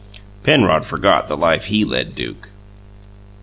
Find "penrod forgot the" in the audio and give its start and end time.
0.41-1.37